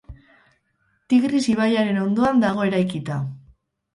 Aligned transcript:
Tigris 1.13 1.41
ibaiaren 1.51 2.01
ondoan 2.05 2.43
dago 2.45 2.65
eraikita. 2.71 3.19